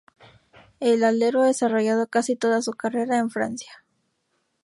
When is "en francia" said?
3.19-3.83